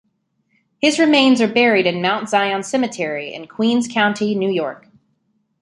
His 0.79 0.97
remains 0.97 1.41
are 1.41 1.47
buried 1.47 1.85
in 1.85 2.01
Mount 2.01 2.27
Zion 2.27 2.63
Cemetery 2.63 3.31
in 3.35 3.45
Queens 3.47 3.87
County, 3.87 4.33
New 4.33 4.49
York. 4.49 4.87